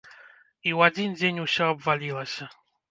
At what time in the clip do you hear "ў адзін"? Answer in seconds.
0.77-1.13